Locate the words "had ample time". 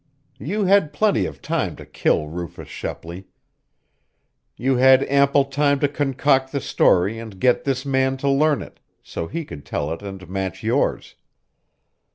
4.77-5.79